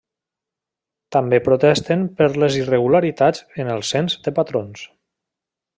[1.15, 4.89] També protesten per les irregularitats en el Cens de Patrons.